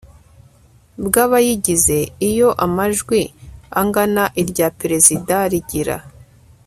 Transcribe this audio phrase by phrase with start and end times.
[1.05, 1.97] bw abayigize
[2.29, 3.21] iyo amajwi
[3.79, 5.97] angana irya perezida rigira